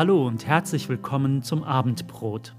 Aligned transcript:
Hallo 0.00 0.26
und 0.26 0.46
herzlich 0.46 0.88
willkommen 0.88 1.42
zum 1.42 1.62
Abendbrot. 1.62 2.56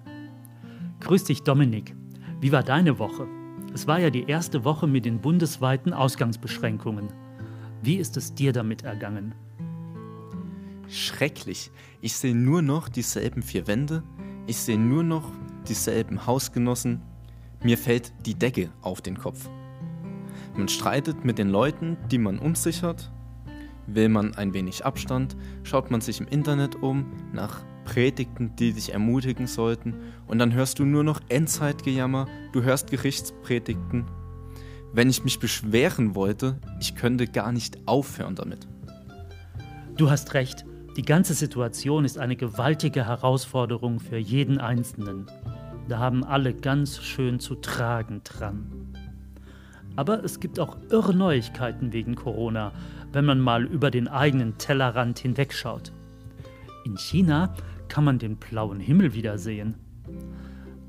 Grüß 1.00 1.24
dich, 1.24 1.42
Dominik. 1.42 1.96
Wie 2.40 2.52
war 2.52 2.62
deine 2.62 3.00
Woche? 3.00 3.28
Es 3.74 3.88
war 3.88 3.98
ja 3.98 4.12
die 4.12 4.26
erste 4.26 4.64
Woche 4.64 4.86
mit 4.86 5.06
den 5.06 5.22
bundesweiten 5.22 5.92
Ausgangsbeschränkungen. 5.92 7.12
Wie 7.82 7.96
ist 7.96 8.16
es 8.16 8.36
dir 8.36 8.54
damit 8.54 8.84
ergangen? 8.84 9.34
Schrecklich. 10.88 11.72
Ich 12.00 12.16
sehe 12.16 12.36
nur 12.36 12.62
noch 12.62 12.90
dieselben 12.90 13.42
vier 13.42 13.66
Wände. 13.66 14.04
Ich 14.46 14.58
sehe 14.58 14.78
nur 14.78 15.02
noch 15.02 15.32
dieselben 15.68 16.28
Hausgenossen. 16.28 17.02
Mir 17.64 17.80
fällt 17.80 18.14
die 18.28 18.36
Decke 18.36 18.70
auf 18.84 19.02
den 19.02 19.18
Kopf. 19.18 19.50
Man 20.56 20.68
streitet 20.68 21.26
mit 21.26 21.40
den 21.40 21.50
Leuten, 21.50 21.98
die 22.12 22.20
man 22.20 22.38
um 22.38 22.54
sich 22.54 22.84
hat. 22.84 23.12
Will 23.88 24.10
man 24.10 24.36
ein 24.36 24.54
wenig 24.54 24.86
Abstand, 24.86 25.36
schaut 25.64 25.92
man 25.92 26.02
sich 26.02 26.20
im 26.20 26.28
Internet 26.28 26.76
um 26.76 27.06
nach 27.34 27.64
Predigten, 27.84 28.56
die 28.56 28.74
dich 28.74 28.94
ermutigen 28.94 29.48
sollten, 29.48 29.96
und 30.28 30.40
dann 30.40 30.54
hörst 30.54 30.80
du 30.80 30.86
nur 30.86 31.04
noch 31.04 31.20
Endzeitgejammer, 31.30 32.28
du 32.54 32.64
hörst 32.64 32.92
Gerichtspredigten. 32.92 34.06
Wenn 34.94 35.10
ich 35.10 35.24
mich 35.24 35.40
beschweren 35.40 36.16
wollte, 36.16 36.60
ich 36.80 36.96
könnte 36.96 37.26
gar 37.26 37.52
nicht 37.52 37.88
aufhören 37.88 38.36
damit. 38.36 38.68
Du 39.98 40.10
hast 40.10 40.34
recht, 40.34 40.66
die 40.98 41.04
ganze 41.04 41.34
Situation 41.34 42.04
ist 42.04 42.18
eine 42.18 42.36
gewaltige 42.36 43.06
Herausforderung 43.06 44.00
für 44.00 44.18
jeden 44.18 44.58
Einzelnen. 44.60 45.28
Da 45.88 46.00
haben 46.00 46.24
alle 46.24 46.54
ganz 46.54 47.02
schön 47.02 47.40
zu 47.40 47.56
tragen 47.56 48.22
dran. 48.24 48.92
Aber 49.96 50.24
es 50.24 50.40
gibt 50.40 50.60
auch 50.60 50.78
irre 50.90 51.14
Neuigkeiten 51.14 51.94
wegen 51.94 52.16
Corona, 52.16 52.72
wenn 53.12 53.26
man 53.26 53.40
mal 53.40 53.66
über 53.66 53.92
den 53.92 54.08
eigenen 54.08 54.58
Tellerrand 54.58 55.20
hinwegschaut. 55.20 55.92
In 56.86 56.98
China 56.98 57.54
kann 57.88 58.04
man 58.04 58.20
den 58.20 58.38
blauen 58.38 58.80
Himmel 58.80 59.14
wiedersehen. 59.14 59.76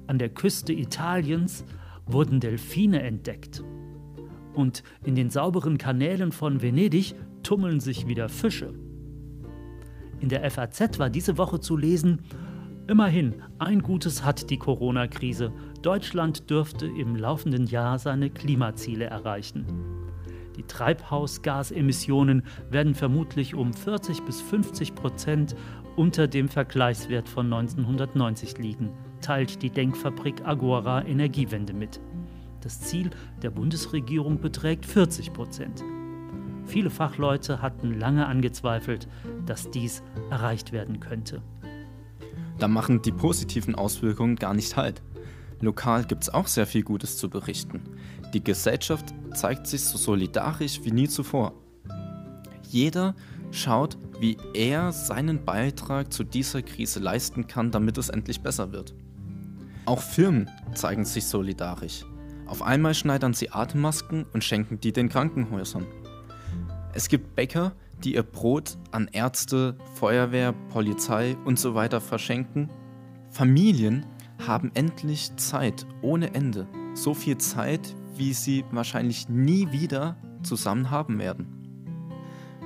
An 0.07 0.19
der 0.19 0.29
Küste 0.29 0.73
Italiens 0.73 1.65
wurden 2.07 2.41
Delfine 2.41 3.03
entdeckt. 3.03 3.63
Und 4.55 4.83
in 5.05 5.15
den 5.15 5.31
sauberen 5.31 5.79
Kanälen 5.79 6.33
von 6.33 6.63
Venedig 6.63 7.15
tummeln 7.43 7.81
sich 7.81 8.07
wieder 8.07 8.29
Fische. 8.29 8.75
In 10.21 10.29
der 10.29 10.49
FAZ 10.51 10.99
war 10.99 11.11
diese 11.11 11.39
Woche 11.39 11.59
zu 11.59 11.77
lesen, 11.77 12.21
immerhin, 12.87 13.35
ein 13.59 13.83
Gutes 13.83 14.25
hat 14.25 14.51
die 14.51 14.59
Corona-Krise, 14.59 15.53
Deutschland 15.83 16.49
dürfte 16.49 16.87
im 16.87 17.17
laufenden 17.17 17.67
Jahr 17.67 17.99
seine 17.99 18.31
Klimaziele 18.31 19.05
erreichen. 19.05 19.67
Die 20.57 20.63
Treibhausgasemissionen 20.65 22.43
werden 22.71 22.95
vermutlich 22.95 23.55
um 23.55 23.73
40 23.73 24.23
bis 24.23 24.41
50 24.41 24.95
Prozent 24.95 25.57
unter 25.97 26.29
dem 26.29 26.49
Vergleichswert 26.49 27.29
von 27.29 27.53
1990 27.53 28.59
liegen, 28.59 28.91
teilt 29.21 29.63
die 29.63 29.71
Denkfabrik 29.71 30.47
Agora 30.47 31.05
Energiewende 31.05 31.73
mit. 31.73 32.01
Das 32.61 32.81
Ziel 32.81 33.11
der 33.43 33.51
Bundesregierung 33.51 34.41
beträgt 34.41 34.87
40 34.87 35.33
Prozent. 35.33 35.83
Viele 36.65 36.91
Fachleute 36.91 37.61
hatten 37.61 37.99
lange 37.99 38.27
angezweifelt, 38.27 39.09
dass 39.47 39.71
dies 39.71 40.03
erreicht 40.31 40.73
werden 40.73 41.01
könnte. 41.01 41.43
Da 42.59 42.69
machen 42.69 43.03
die 43.03 43.11
positiven 43.11 43.75
Auswirkungen 43.75 44.37
gar 44.37 44.55
nicht 44.55 44.77
halt. 44.77 45.03
Lokal 45.63 46.05
gibt 46.05 46.25
es 46.25 46.29
auch 46.29 46.49
sehr 46.49 46.67
viel 46.67 46.83
Gutes 46.83 47.17
zu 47.17 47.31
berichten. 47.31 47.83
Die 48.35 48.43
Gesellschaft 48.43 49.15
zeigt 49.33 49.67
sich 49.67 49.83
so 49.85 49.97
solidarisch 49.97 50.81
wie 50.83 50.91
nie 50.91 51.09
zuvor. 51.09 51.55
Jeder 52.69 53.15
schaut, 53.53 53.97
wie 54.19 54.37
er 54.55 54.93
seinen 54.93 55.45
Beitrag 55.45 56.13
zu 56.13 56.25
dieser 56.25 56.63
Krise 56.63 56.99
leisten 56.99 57.47
kann, 57.47 57.71
damit 57.71 57.97
es 57.97 58.09
endlich 58.09 58.41
besser 58.41 58.73
wird. 58.73 58.95
Auch 59.85 60.01
Firmen 60.01 60.51
zeigen 60.75 61.05
sich 61.05 61.27
solidarisch. 61.27 62.05
Auf 62.47 62.63
einmal 62.63 62.95
schneidern 62.95 63.33
sie 63.33 63.51
Atemmasken 63.51 64.27
und 64.33 64.43
schenken 64.43 64.81
die 64.81 64.93
den 64.93 65.09
Krankenhäusern. 65.09 65.87
Es 66.93 67.09
gibt 67.09 67.35
Bäcker, 67.37 67.73
die 68.03 68.15
ihr 68.15 68.23
Brot 68.23 68.77
an 68.91 69.09
Ärzte, 69.13 69.77
Feuerwehr, 69.95 70.53
Polizei 70.71 71.37
und 71.45 71.59
so 71.59 71.75
weiter 71.75 72.01
verschenken. 72.01 72.69
Familien 73.31 74.05
haben 74.47 74.71
endlich 74.75 75.35
Zeit 75.37 75.87
ohne 76.01 76.35
Ende. 76.35 76.67
So 76.95 77.15
viel 77.15 77.39
Zeit, 77.39 77.95
wie 78.17 78.33
sie 78.33 78.65
wahrscheinlich 78.71 79.29
nie 79.29 79.73
wieder 79.73 80.17
zusammen 80.43 80.91
haben 80.91 81.19
werden. 81.19 81.47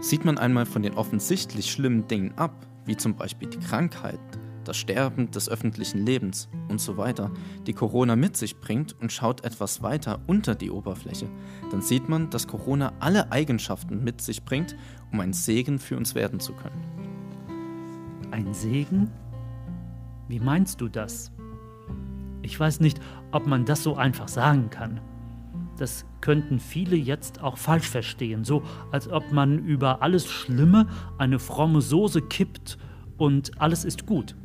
Sieht 0.01 0.25
man 0.25 0.39
einmal 0.39 0.67
von 0.67 0.83
den 0.83 0.95
offensichtlich 0.95 1.71
schlimmen 1.71 2.07
Dingen 2.07 2.37
ab, 2.37 2.67
wie 2.85 2.97
zum 2.97 3.17
Beispiel 3.17 3.49
die 3.49 3.59
Krankheit, 3.59 4.21
das 4.65 4.77
Sterben 4.77 5.31
des 5.31 5.49
öffentlichen 5.49 6.05
Lebens 6.05 6.49
und 6.69 6.81
so 6.81 6.97
weiter, 6.97 7.31
die 7.67 7.73
Corona 7.73 8.17
mit 8.17 8.37
sich 8.37 8.61
bringt 8.61 9.01
und 9.01 9.13
schaut 9.13 9.45
etwas 9.45 9.83
weiter 9.83 10.21
unter 10.27 10.55
die 10.55 10.71
Oberfläche, 10.71 11.29
dann 11.71 11.83
sieht 11.83 12.09
man, 12.09 12.31
dass 12.31 12.47
Corona 12.47 12.93
alle 13.01 13.31
Eigenschaften 13.33 14.03
mit 14.03 14.21
sich 14.21 14.45
bringt, 14.45 14.77
um 15.13 15.21
ein 15.21 15.33
Segen 15.33 15.79
für 15.79 15.97
uns 15.97 16.15
werden 16.15 16.41
zu 16.41 16.53
können. 16.53 16.83
Ein 18.33 18.53
Segen? 18.53 19.11
Wie 20.29 20.41
meinst 20.41 20.81
du 20.81 20.89
das? 20.89 21.31
Ich 22.47 22.59
weiß 22.59 22.79
nicht, 22.79 23.01
ob 23.33 23.49
man 23.49 23.65
das 23.65 23.83
so 23.83 23.97
einfach 23.97 24.29
sagen 24.29 24.71
kann. 24.71 25.01
Das 25.79 26.07
könnten 26.21 26.61
viele 26.61 26.97
jetzt 26.97 27.43
auch 27.43 27.59
falsch 27.59 27.89
verstehen, 27.89 28.45
so 28.45 28.63
als 28.93 29.11
ob 29.11 29.33
man 29.33 29.59
über 29.59 30.01
alles 30.01 30.27
Schlimme 30.31 30.87
eine 31.19 31.41
fromme 31.41 31.83
Soße 31.83 32.23
kippt 32.23 32.79
und 33.19 33.61
alles 33.61 33.85
ist 33.85 34.07
gut. 34.07 34.37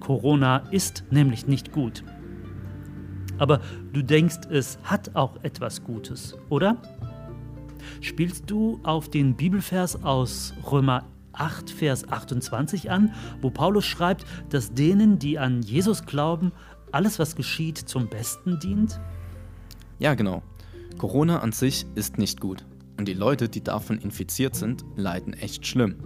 Corona 0.00 0.58
ist 0.70 1.04
nämlich 1.10 1.46
nicht 1.46 1.72
gut. 1.72 2.04
Aber 3.38 3.60
du 3.92 4.02
denkst, 4.02 4.46
es 4.50 4.78
hat 4.84 5.16
auch 5.16 5.42
etwas 5.42 5.82
Gutes, 5.84 6.36
oder? 6.50 6.76
Spielst 8.02 8.50
du 8.50 8.80
auf 8.82 9.08
den 9.08 9.34
Bibelvers 9.34 10.04
aus 10.04 10.52
Römer 10.70 11.04
8, 11.38 11.70
Vers 11.70 12.08
28 12.08 12.90
an, 12.90 13.14
wo 13.40 13.50
Paulus 13.50 13.86
schreibt, 13.86 14.26
dass 14.50 14.74
denen, 14.74 15.18
die 15.18 15.38
an 15.38 15.62
Jesus 15.62 16.04
glauben, 16.04 16.52
alles, 16.92 17.18
was 17.18 17.36
geschieht, 17.36 17.78
zum 17.78 18.08
Besten 18.08 18.58
dient? 18.60 19.00
Ja, 19.98 20.14
genau. 20.14 20.42
Corona 20.96 21.40
an 21.40 21.52
sich 21.52 21.86
ist 21.94 22.18
nicht 22.18 22.40
gut. 22.40 22.64
Und 22.98 23.06
die 23.06 23.14
Leute, 23.14 23.48
die 23.48 23.62
davon 23.62 23.98
infiziert 23.98 24.56
sind, 24.56 24.84
leiden 24.96 25.32
echt 25.34 25.66
schlimm. 25.66 25.96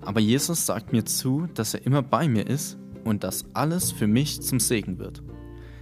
Aber 0.00 0.20
Jesus 0.20 0.66
sagt 0.66 0.92
mir 0.92 1.04
zu, 1.04 1.48
dass 1.54 1.74
er 1.74 1.84
immer 1.84 2.02
bei 2.02 2.28
mir 2.28 2.46
ist 2.46 2.78
und 3.04 3.24
dass 3.24 3.44
alles 3.54 3.90
für 3.90 4.06
mich 4.06 4.40
zum 4.42 4.60
Segen 4.60 4.98
wird. 4.98 5.22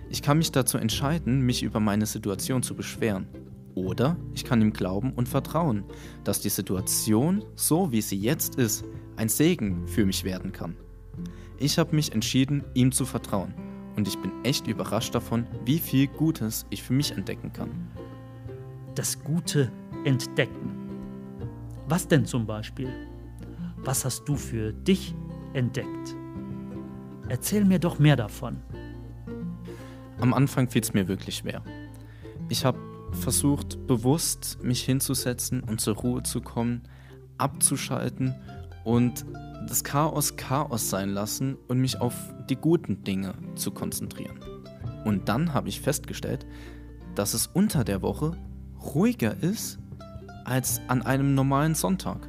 Ich 0.08 0.22
kann 0.22 0.38
mich 0.38 0.52
dazu 0.52 0.78
entscheiden, 0.78 1.40
mich 1.40 1.62
über 1.62 1.80
meine 1.80 2.06
Situation 2.06 2.62
zu 2.62 2.74
beschweren. 2.74 3.26
Oder 3.74 4.16
ich 4.32 4.44
kann 4.44 4.62
ihm 4.62 4.72
glauben 4.72 5.12
und 5.12 5.28
vertrauen, 5.28 5.84
dass 6.24 6.40
die 6.40 6.48
Situation, 6.48 7.44
so 7.56 7.92
wie 7.92 8.00
sie 8.00 8.16
jetzt 8.16 8.54
ist, 8.54 8.84
ein 9.16 9.28
Segen 9.28 9.86
für 9.86 10.06
mich 10.06 10.24
werden 10.24 10.52
kann. 10.52 10.76
Ich 11.58 11.78
habe 11.78 11.94
mich 11.94 12.12
entschieden, 12.12 12.64
ihm 12.74 12.92
zu 12.92 13.04
vertrauen 13.04 13.52
und 13.96 14.06
ich 14.06 14.18
bin 14.18 14.30
echt 14.44 14.66
überrascht 14.66 15.14
davon, 15.14 15.46
wie 15.64 15.78
viel 15.78 16.06
Gutes 16.06 16.66
ich 16.70 16.82
für 16.82 16.92
mich 16.92 17.12
entdecken 17.12 17.52
kann. 17.52 17.70
Das 18.94 19.22
Gute 19.22 19.70
entdecken. 20.04 20.76
Was 21.88 22.06
denn 22.06 22.26
zum 22.26 22.46
Beispiel? 22.46 22.92
Was 23.78 24.04
hast 24.04 24.24
du 24.24 24.36
für 24.36 24.72
dich 24.72 25.14
entdeckt? 25.54 26.14
Erzähl 27.28 27.64
mir 27.64 27.78
doch 27.78 27.98
mehr 27.98 28.16
davon. 28.16 28.58
Am 30.20 30.32
Anfang 30.32 30.68
fiel 30.68 30.82
es 30.82 30.94
mir 30.94 31.08
wirklich 31.08 31.36
schwer. 31.36 31.62
Ich 32.48 32.64
habe 32.64 32.78
versucht, 33.12 33.86
bewusst 33.86 34.58
mich 34.62 34.82
hinzusetzen 34.84 35.62
und 35.62 35.80
zur 35.80 35.96
Ruhe 35.96 36.22
zu 36.22 36.40
kommen, 36.40 36.82
abzuschalten 37.38 38.34
und 38.84 39.26
das 39.66 39.84
Chaos 39.84 40.36
Chaos 40.36 40.90
sein 40.90 41.10
lassen 41.10 41.56
und 41.68 41.80
mich 41.80 42.00
auf 42.00 42.14
die 42.48 42.56
guten 42.56 43.04
Dinge 43.04 43.34
zu 43.54 43.70
konzentrieren. 43.70 44.38
Und 45.04 45.28
dann 45.28 45.54
habe 45.54 45.68
ich 45.68 45.80
festgestellt, 45.80 46.46
dass 47.14 47.34
es 47.34 47.46
unter 47.46 47.84
der 47.84 48.02
Woche 48.02 48.36
ruhiger 48.94 49.36
ist 49.42 49.78
als 50.44 50.80
an 50.88 51.02
einem 51.02 51.34
normalen 51.34 51.74
Sonntag. 51.74 52.28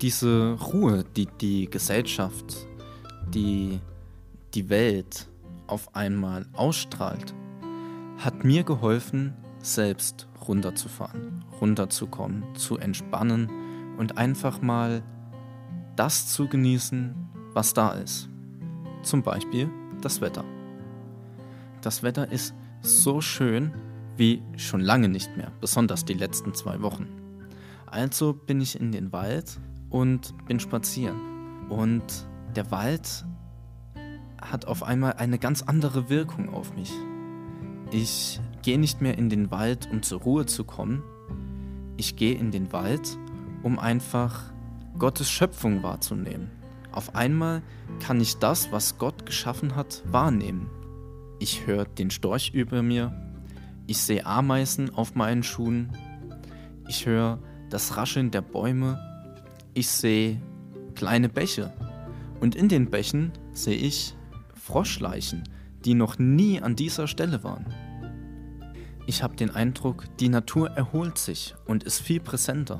Diese 0.00 0.52
Ruhe, 0.52 1.04
die 1.16 1.26
die 1.40 1.68
Gesellschaft, 1.68 2.66
die 3.28 3.80
die 4.54 4.68
Welt 4.68 5.28
auf 5.66 5.94
einmal 5.94 6.46
ausstrahlt, 6.52 7.34
hat 8.18 8.44
mir 8.44 8.62
geholfen, 8.62 9.34
selbst 9.60 10.28
runterzufahren, 10.46 11.44
runterzukommen, 11.60 12.54
zu 12.54 12.78
entspannen 12.78 13.50
und 13.98 14.18
einfach 14.18 14.62
mal 14.62 15.02
das 15.98 16.28
zu 16.28 16.46
genießen, 16.46 17.14
was 17.54 17.74
da 17.74 17.90
ist. 17.90 18.28
Zum 19.02 19.22
Beispiel 19.22 19.68
das 20.00 20.20
Wetter. 20.20 20.44
Das 21.80 22.02
Wetter 22.02 22.30
ist 22.30 22.54
so 22.82 23.20
schön 23.20 23.72
wie 24.16 24.42
schon 24.56 24.80
lange 24.80 25.08
nicht 25.08 25.36
mehr, 25.36 25.50
besonders 25.60 26.04
die 26.04 26.14
letzten 26.14 26.54
zwei 26.54 26.80
Wochen. 26.82 27.08
Also 27.86 28.32
bin 28.32 28.60
ich 28.60 28.78
in 28.78 28.92
den 28.92 29.12
Wald 29.12 29.58
und 29.90 30.34
bin 30.46 30.60
spazieren. 30.60 31.16
Und 31.68 32.04
der 32.54 32.70
Wald 32.70 33.24
hat 34.40 34.66
auf 34.66 34.82
einmal 34.84 35.14
eine 35.14 35.38
ganz 35.38 35.62
andere 35.62 36.08
Wirkung 36.08 36.54
auf 36.54 36.74
mich. 36.74 36.92
Ich 37.90 38.40
gehe 38.62 38.78
nicht 38.78 39.00
mehr 39.00 39.18
in 39.18 39.30
den 39.30 39.50
Wald, 39.50 39.88
um 39.90 40.02
zur 40.02 40.20
Ruhe 40.20 40.46
zu 40.46 40.64
kommen. 40.64 41.02
Ich 41.96 42.14
gehe 42.14 42.36
in 42.36 42.50
den 42.50 42.72
Wald, 42.72 43.18
um 43.62 43.78
einfach 43.78 44.52
Gottes 44.98 45.30
Schöpfung 45.30 45.82
wahrzunehmen. 45.82 46.50
Auf 46.92 47.14
einmal 47.14 47.62
kann 48.00 48.20
ich 48.20 48.38
das, 48.38 48.72
was 48.72 48.98
Gott 48.98 49.26
geschaffen 49.26 49.76
hat, 49.76 50.02
wahrnehmen. 50.06 50.68
Ich 51.38 51.66
höre 51.66 51.84
den 51.84 52.10
Storch 52.10 52.50
über 52.52 52.82
mir. 52.82 53.12
Ich 53.86 53.98
sehe 53.98 54.26
Ameisen 54.26 54.92
auf 54.94 55.14
meinen 55.14 55.42
Schuhen. 55.42 55.96
Ich 56.88 57.06
höre 57.06 57.38
das 57.70 57.96
Rascheln 57.96 58.30
der 58.30 58.40
Bäume. 58.40 58.98
Ich 59.74 59.88
sehe 59.88 60.40
kleine 60.94 61.28
Bäche. 61.28 61.72
Und 62.40 62.56
in 62.56 62.68
den 62.68 62.90
Bächen 62.90 63.32
sehe 63.52 63.76
ich 63.76 64.16
Froschleichen, 64.54 65.44
die 65.84 65.94
noch 65.94 66.18
nie 66.18 66.60
an 66.60 66.74
dieser 66.74 67.06
Stelle 67.06 67.44
waren. 67.44 67.66
Ich 69.06 69.22
habe 69.22 69.36
den 69.36 69.50
Eindruck, 69.50 70.04
die 70.18 70.28
Natur 70.28 70.70
erholt 70.70 71.18
sich 71.18 71.54
und 71.66 71.84
ist 71.84 72.00
viel 72.00 72.20
präsenter. 72.20 72.78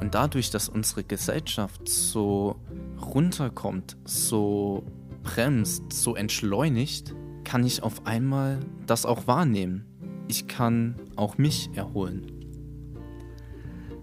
Und 0.00 0.14
dadurch, 0.14 0.50
dass 0.50 0.68
unsere 0.68 1.04
Gesellschaft 1.04 1.88
so 1.88 2.56
runterkommt, 3.00 3.96
so 4.04 4.84
bremst, 5.22 5.92
so 5.92 6.14
entschleunigt, 6.14 7.14
kann 7.44 7.64
ich 7.64 7.82
auf 7.82 8.06
einmal 8.06 8.60
das 8.86 9.06
auch 9.06 9.26
wahrnehmen. 9.26 9.84
Ich 10.28 10.48
kann 10.48 10.96
auch 11.16 11.38
mich 11.38 11.70
erholen. 11.74 12.32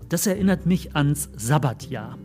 Das 0.09 0.27
erinnert 0.27 0.65
mich 0.65 0.95
ans 0.95 1.29
Sabbatjahr. 1.35 2.17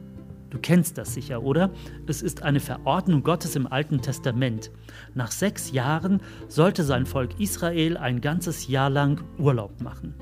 Du 0.50 0.58
kennst 0.58 0.96
das 0.96 1.12
sicher, 1.12 1.42
oder? 1.42 1.70
Es 2.06 2.22
ist 2.22 2.42
eine 2.42 2.60
Verordnung 2.60 3.22
Gottes 3.22 3.54
im 3.54 3.66
Alten 3.66 4.00
Testament. 4.00 4.70
Nach 5.14 5.30
sechs 5.30 5.72
Jahren 5.72 6.20
sollte 6.48 6.84
sein 6.84 7.04
Volk 7.04 7.38
Israel 7.38 7.96
ein 7.96 8.20
ganzes 8.20 8.66
Jahr 8.66 8.88
lang 8.88 9.22
Urlaub 9.38 9.82
machen, 9.82 10.14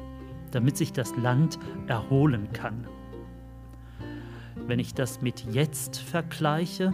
damit 0.51 0.77
sich 0.77 0.93
das 0.93 1.17
Land 1.17 1.59
erholen 1.87 2.49
kann. 2.53 2.89
Wenn 4.67 4.81
ich 4.81 4.95
das 4.95 5.23
mit 5.23 5.45
jetzt 5.53 5.99
vergleiche, 5.99 6.93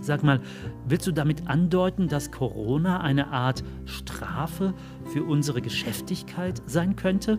sag 0.00 0.24
mal, 0.24 0.40
willst 0.86 1.06
du 1.06 1.12
damit 1.12 1.48
andeuten, 1.48 2.08
dass 2.08 2.32
Corona 2.32 3.00
eine 3.00 3.28
Art 3.28 3.62
Strafe 3.84 4.74
für 5.12 5.22
unsere 5.22 5.62
Geschäftigkeit 5.62 6.60
sein 6.66 6.96
könnte? 6.96 7.38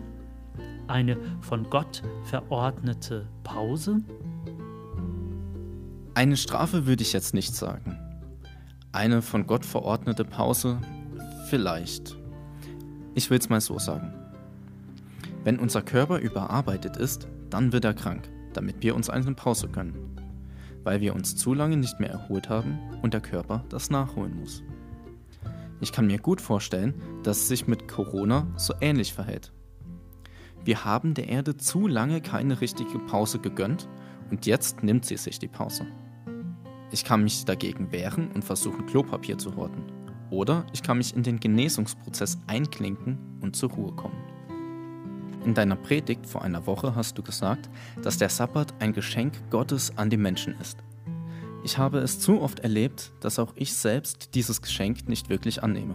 Eine 0.88 1.18
von 1.40 1.68
Gott 1.68 2.02
verordnete 2.24 3.28
Pause? 3.44 3.98
Eine 6.14 6.36
Strafe 6.36 6.86
würde 6.86 7.02
ich 7.02 7.12
jetzt 7.12 7.34
nicht 7.34 7.54
sagen. 7.54 7.98
Eine 8.90 9.22
von 9.22 9.46
Gott 9.46 9.64
verordnete 9.64 10.24
Pause 10.24 10.78
vielleicht. 11.48 12.16
Ich 13.14 13.28
will 13.30 13.38
es 13.38 13.48
mal 13.48 13.60
so 13.60 13.78
sagen. 13.78 14.12
Wenn 15.44 15.58
unser 15.58 15.82
Körper 15.82 16.18
überarbeitet 16.18 16.96
ist, 16.96 17.28
dann 17.50 17.72
wird 17.72 17.84
er 17.84 17.94
krank, 17.94 18.28
damit 18.52 18.82
wir 18.82 18.94
uns 18.94 19.10
eine 19.10 19.32
Pause 19.34 19.68
können. 19.68 19.94
Weil 20.84 21.00
wir 21.00 21.14
uns 21.14 21.36
zu 21.36 21.54
lange 21.54 21.76
nicht 21.76 22.00
mehr 22.00 22.10
erholt 22.10 22.48
haben 22.48 22.78
und 23.02 23.14
der 23.14 23.20
Körper 23.20 23.64
das 23.68 23.90
nachholen 23.90 24.38
muss. 24.38 24.62
Ich 25.80 25.92
kann 25.92 26.06
mir 26.06 26.18
gut 26.18 26.40
vorstellen, 26.40 26.94
dass 27.22 27.38
es 27.38 27.48
sich 27.48 27.66
mit 27.66 27.88
Corona 27.88 28.46
so 28.56 28.74
ähnlich 28.80 29.14
verhält. 29.14 29.52
Wir 30.64 30.84
haben 30.84 31.14
der 31.14 31.28
Erde 31.28 31.56
zu 31.56 31.88
lange 31.88 32.20
keine 32.20 32.60
richtige 32.60 33.00
Pause 33.00 33.40
gegönnt 33.40 33.88
und 34.30 34.46
jetzt 34.46 34.84
nimmt 34.84 35.04
sie 35.04 35.16
sich 35.16 35.40
die 35.40 35.48
Pause. 35.48 35.86
Ich 36.92 37.04
kann 37.04 37.24
mich 37.24 37.44
dagegen 37.44 37.90
wehren 37.90 38.30
und 38.32 38.44
versuchen, 38.44 38.86
Klopapier 38.86 39.38
zu 39.38 39.56
horten. 39.56 39.82
Oder 40.30 40.66
ich 40.72 40.82
kann 40.82 40.98
mich 40.98 41.16
in 41.16 41.22
den 41.22 41.40
Genesungsprozess 41.40 42.38
einklinken 42.46 43.18
und 43.40 43.56
zur 43.56 43.70
Ruhe 43.70 43.92
kommen. 43.92 44.31
In 45.44 45.54
deiner 45.54 45.74
Predigt 45.74 46.26
vor 46.26 46.42
einer 46.42 46.66
Woche 46.66 46.94
hast 46.94 47.18
du 47.18 47.22
gesagt, 47.22 47.68
dass 48.00 48.16
der 48.16 48.28
Sabbat 48.28 48.74
ein 48.78 48.92
Geschenk 48.92 49.50
Gottes 49.50 49.96
an 49.98 50.08
die 50.08 50.16
Menschen 50.16 50.54
ist. 50.60 50.78
Ich 51.64 51.78
habe 51.78 51.98
es 51.98 52.20
zu 52.20 52.40
oft 52.40 52.60
erlebt, 52.60 53.12
dass 53.20 53.40
auch 53.40 53.52
ich 53.56 53.74
selbst 53.74 54.34
dieses 54.34 54.62
Geschenk 54.62 55.08
nicht 55.08 55.30
wirklich 55.30 55.62
annehme. 55.62 55.94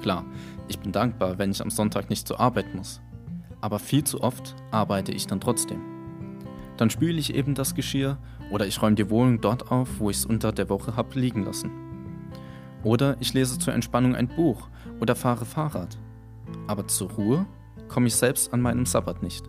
Klar, 0.00 0.24
ich 0.68 0.78
bin 0.78 0.92
dankbar, 0.92 1.38
wenn 1.38 1.50
ich 1.50 1.60
am 1.60 1.70
Sonntag 1.70 2.08
nicht 2.08 2.26
zur 2.26 2.40
Arbeit 2.40 2.74
muss. 2.74 3.00
Aber 3.60 3.78
viel 3.78 4.04
zu 4.04 4.22
oft 4.22 4.54
arbeite 4.70 5.12
ich 5.12 5.26
dann 5.26 5.40
trotzdem. 5.40 5.82
Dann 6.78 6.88
spüle 6.88 7.18
ich 7.18 7.34
eben 7.34 7.54
das 7.54 7.74
Geschirr 7.74 8.16
oder 8.50 8.66
ich 8.66 8.80
räume 8.80 8.96
die 8.96 9.10
Wohnung 9.10 9.40
dort 9.40 9.70
auf, 9.70 9.98
wo 9.98 10.08
ich 10.08 10.18
es 10.18 10.24
unter 10.24 10.52
der 10.52 10.70
Woche 10.70 10.96
habe 10.96 11.18
liegen 11.18 11.44
lassen. 11.44 11.70
Oder 12.84 13.16
ich 13.20 13.34
lese 13.34 13.58
zur 13.58 13.74
Entspannung 13.74 14.14
ein 14.14 14.28
Buch 14.28 14.68
oder 15.00 15.14
fahre 15.14 15.44
Fahrrad. 15.44 15.98
Aber 16.66 16.86
zur 16.86 17.10
Ruhe 17.10 17.46
komme 17.88 18.06
ich 18.06 18.16
selbst 18.16 18.52
an 18.52 18.60
meinem 18.60 18.86
Sabbat 18.86 19.22
nicht. 19.22 19.48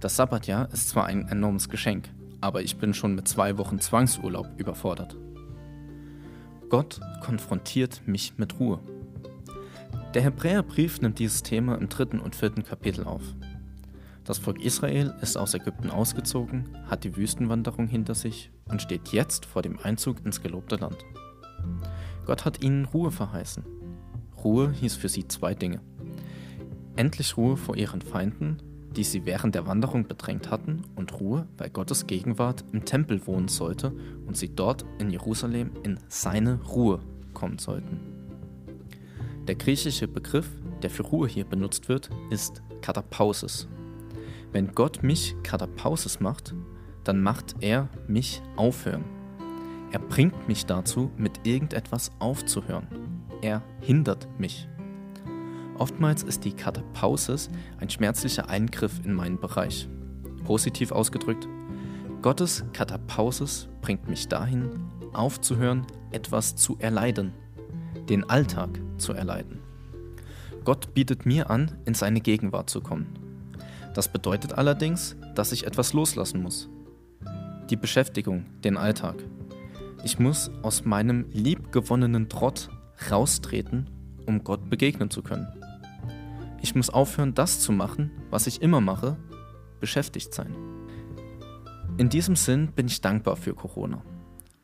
Das 0.00 0.16
Sabbatjahr 0.16 0.72
ist 0.72 0.88
zwar 0.88 1.06
ein 1.06 1.28
enormes 1.28 1.68
Geschenk, 1.68 2.08
aber 2.40 2.62
ich 2.62 2.76
bin 2.76 2.94
schon 2.94 3.14
mit 3.14 3.28
zwei 3.28 3.58
Wochen 3.58 3.78
Zwangsurlaub 3.78 4.48
überfordert. 4.56 5.16
Gott 6.68 7.00
konfrontiert 7.22 8.02
mich 8.06 8.38
mit 8.38 8.58
Ruhe. 8.58 8.80
Der 10.14 10.22
Hebräerbrief 10.22 11.00
nimmt 11.00 11.18
dieses 11.18 11.42
Thema 11.42 11.76
im 11.76 11.88
dritten 11.88 12.18
und 12.18 12.34
vierten 12.34 12.64
Kapitel 12.64 13.04
auf. 13.04 13.22
Das 14.24 14.38
Volk 14.38 14.62
Israel 14.64 15.14
ist 15.20 15.36
aus 15.36 15.54
Ägypten 15.54 15.90
ausgezogen, 15.90 16.76
hat 16.86 17.04
die 17.04 17.16
Wüstenwanderung 17.16 17.88
hinter 17.88 18.14
sich 18.14 18.50
und 18.68 18.80
steht 18.80 19.08
jetzt 19.08 19.46
vor 19.46 19.62
dem 19.62 19.78
Einzug 19.80 20.24
ins 20.24 20.40
gelobte 20.40 20.76
Land. 20.76 20.98
Gott 22.24 22.44
hat 22.44 22.62
ihnen 22.62 22.84
Ruhe 22.84 23.10
verheißen. 23.10 23.64
Ruhe 24.44 24.72
hieß 24.72 24.96
für 24.96 25.08
sie 25.08 25.26
zwei 25.26 25.54
Dinge. 25.54 25.80
Endlich 26.96 27.36
Ruhe 27.36 27.56
vor 27.56 27.76
ihren 27.76 28.02
Feinden, 28.02 28.58
die 28.94 29.04
sie 29.04 29.24
während 29.24 29.54
der 29.54 29.66
Wanderung 29.66 30.06
bedrängt 30.06 30.50
hatten, 30.50 30.82
und 30.96 31.18
Ruhe, 31.20 31.46
weil 31.56 31.70
Gottes 31.70 32.06
Gegenwart 32.06 32.64
im 32.72 32.84
Tempel 32.84 33.26
wohnen 33.26 33.48
sollte 33.48 33.92
und 34.26 34.36
sie 34.36 34.54
dort 34.54 34.84
in 34.98 35.10
Jerusalem 35.10 35.70
in 35.82 35.98
seine 36.08 36.60
Ruhe 36.62 37.00
kommen 37.32 37.58
sollten. 37.58 38.00
Der 39.48 39.54
griechische 39.54 40.08
Begriff, 40.08 40.48
der 40.82 40.90
für 40.90 41.02
Ruhe 41.02 41.28
hier 41.28 41.44
benutzt 41.44 41.88
wird, 41.88 42.10
ist 42.30 42.62
Katapausis 42.82 43.66
wenn 44.52 44.74
Gott 44.74 45.02
mich 45.02 45.34
Katapausis 45.42 46.20
macht, 46.20 46.54
dann 47.04 47.22
macht 47.22 47.56
er 47.60 47.88
mich 48.06 48.42
aufhören. 48.56 49.04
Er 49.90 49.98
bringt 49.98 50.46
mich 50.46 50.66
dazu, 50.66 51.10
mit 51.16 51.46
irgendetwas 51.46 52.12
aufzuhören. 52.18 52.86
Er 53.40 53.62
hindert 53.80 54.28
mich. 54.38 54.68
Oftmals 55.78 56.22
ist 56.22 56.44
die 56.44 56.52
Katapausis 56.52 57.50
ein 57.78 57.90
schmerzlicher 57.90 58.48
Eingriff 58.48 59.00
in 59.04 59.14
meinen 59.14 59.40
Bereich. 59.40 59.88
Positiv 60.44 60.92
ausgedrückt, 60.92 61.48
Gottes 62.20 62.64
Katapausis 62.72 63.68
bringt 63.80 64.08
mich 64.08 64.28
dahin, 64.28 64.70
aufzuhören, 65.12 65.86
etwas 66.12 66.54
zu 66.54 66.76
erleiden, 66.78 67.32
den 68.08 68.28
Alltag 68.28 68.70
zu 68.98 69.12
erleiden. 69.12 69.60
Gott 70.64 70.94
bietet 70.94 71.26
mir 71.26 71.50
an, 71.50 71.72
in 71.84 71.94
seine 71.94 72.20
Gegenwart 72.20 72.70
zu 72.70 72.80
kommen. 72.80 73.06
Das 73.94 74.08
bedeutet 74.08 74.54
allerdings, 74.54 75.16
dass 75.34 75.52
ich 75.52 75.66
etwas 75.66 75.92
loslassen 75.92 76.42
muss. 76.42 76.68
Die 77.70 77.76
Beschäftigung, 77.76 78.46
den 78.62 78.76
Alltag. 78.76 79.16
Ich 80.04 80.18
muss 80.18 80.50
aus 80.62 80.84
meinem 80.84 81.26
liebgewonnenen 81.32 82.28
Trott 82.28 82.68
raustreten, 83.10 83.90
um 84.26 84.44
Gott 84.44 84.70
begegnen 84.70 85.10
zu 85.10 85.22
können. 85.22 85.46
Ich 86.60 86.74
muss 86.74 86.90
aufhören, 86.90 87.34
das 87.34 87.60
zu 87.60 87.72
machen, 87.72 88.10
was 88.30 88.46
ich 88.46 88.62
immer 88.62 88.80
mache, 88.80 89.16
beschäftigt 89.80 90.32
sein. 90.32 90.54
In 91.98 92.08
diesem 92.08 92.36
Sinn 92.36 92.72
bin 92.72 92.86
ich 92.86 93.00
dankbar 93.00 93.36
für 93.36 93.54
Corona. 93.54 94.02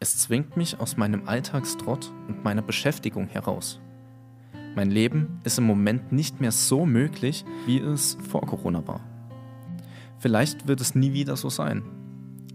Es 0.00 0.16
zwingt 0.18 0.56
mich 0.56 0.78
aus 0.80 0.96
meinem 0.96 1.26
Alltagstrott 1.26 2.12
und 2.28 2.44
meiner 2.44 2.62
Beschäftigung 2.62 3.26
heraus. 3.26 3.80
Mein 4.76 4.90
Leben 4.90 5.40
ist 5.42 5.58
im 5.58 5.64
Moment 5.64 6.12
nicht 6.12 6.40
mehr 6.40 6.52
so 6.52 6.86
möglich, 6.86 7.44
wie 7.66 7.78
es 7.78 8.16
vor 8.30 8.42
Corona 8.42 8.86
war. 8.86 9.00
Vielleicht 10.20 10.68
wird 10.68 10.80
es 10.80 10.94
nie 10.94 11.12
wieder 11.12 11.36
so 11.36 11.50
sein. 11.50 11.82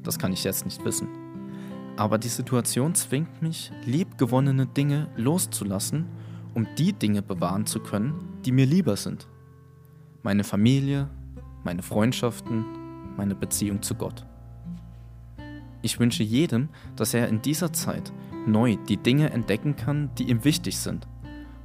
Das 0.04 0.20
kann 0.20 0.32
ich 0.32 0.44
jetzt 0.44 0.64
nicht 0.64 0.84
wissen. 0.86 1.10
Aber 1.96 2.18
die 2.18 2.30
Situation 2.30 2.96
zwingt 2.96 3.42
mich, 3.42 3.72
liebgewonnene 3.86 4.66
Dinge 4.66 5.10
loszulassen, 5.16 6.06
um 6.54 6.68
die 6.78 6.94
Dinge 6.94 7.22
bewahren 7.22 7.66
zu 7.66 7.80
können, 7.80 8.14
die 8.46 8.52
mir 8.52 8.66
lieber 8.66 8.96
sind. 8.96 9.28
Meine 10.22 10.44
Familie, 10.44 11.10
meine 11.64 11.84
Freundschaften, 11.84 12.66
meine 13.18 13.36
Beziehung 13.36 13.82
zu 13.82 13.96
Gott. 13.96 14.26
Ich 15.82 16.00
wünsche 16.00 16.24
jedem, 16.24 16.70
dass 16.96 17.14
er 17.14 17.28
in 17.28 17.42
dieser 17.42 17.74
Zeit 17.74 18.14
neu 18.48 18.78
die 18.88 18.98
Dinge 18.98 19.32
entdecken 19.32 19.76
kann, 19.76 20.12
die 20.18 20.30
ihm 20.30 20.44
wichtig 20.44 20.78
sind 20.78 21.08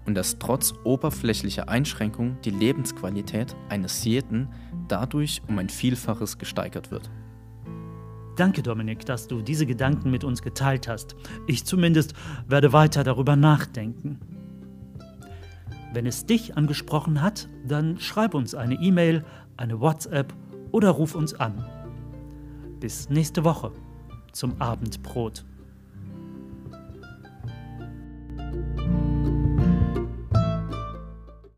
und 0.06 0.14
dass 0.14 0.38
trotz 0.38 0.74
oberflächlicher 0.84 1.68
Einschränkungen 1.68 2.38
die 2.44 2.50
Lebensqualität 2.50 3.54
eines 3.68 4.04
jeden 4.04 4.48
dadurch 4.88 5.42
um 5.48 5.58
ein 5.58 5.68
Vielfaches 5.68 6.38
gesteigert 6.38 6.90
wird. 6.90 7.10
Danke, 8.36 8.62
Dominik, 8.62 9.04
dass 9.04 9.26
du 9.26 9.42
diese 9.42 9.66
Gedanken 9.66 10.10
mit 10.10 10.24
uns 10.24 10.42
geteilt 10.42 10.88
hast. 10.88 11.16
Ich 11.46 11.64
zumindest 11.64 12.14
werde 12.46 12.72
weiter 12.72 13.04
darüber 13.04 13.36
nachdenken. 13.36 14.37
Wenn 15.92 16.06
es 16.06 16.26
dich 16.26 16.56
angesprochen 16.56 17.22
hat, 17.22 17.48
dann 17.66 17.98
schreib 17.98 18.34
uns 18.34 18.54
eine 18.54 18.74
E-Mail, 18.74 19.24
eine 19.56 19.80
WhatsApp 19.80 20.34
oder 20.70 20.90
ruf 20.90 21.14
uns 21.14 21.34
an. 21.34 21.64
Bis 22.78 23.08
nächste 23.08 23.44
Woche 23.44 23.72
zum 24.32 24.60
Abendbrot. 24.60 25.44